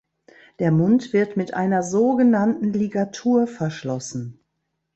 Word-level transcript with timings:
Der 0.57 0.71
Mund 0.71 1.13
wird 1.13 1.37
mit 1.37 1.53
einer 1.53 1.83
so 1.83 2.15
genannten 2.15 2.73
Ligatur 2.73 3.45
verschlossen. 3.45 4.39